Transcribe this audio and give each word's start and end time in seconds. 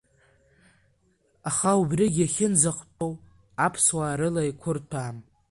Аха 1.49 1.71
убригьы 1.81 2.23
иахьынӡахәҭоу 2.23 3.13
аԥсуаа 3.65 4.19
рыла 4.19 4.41
иқәырҭәаам. 4.49 5.17